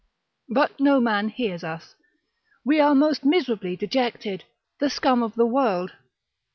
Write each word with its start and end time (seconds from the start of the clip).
But 0.49 0.79
no 0.79 0.99
man 0.99 1.29
hears 1.29 1.63
us, 1.63 1.93
we 2.65 2.79
are 2.79 2.95
most 2.95 3.23
miserably 3.23 3.75
dejected, 3.75 4.45
the 4.79 4.89
scum 4.89 5.21
of 5.21 5.35
the 5.35 5.45
world. 5.45 5.91